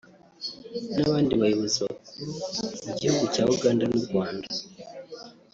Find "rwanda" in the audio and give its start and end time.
4.05-4.49